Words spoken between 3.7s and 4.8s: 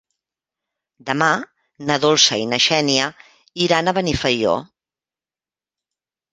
a Benifaió.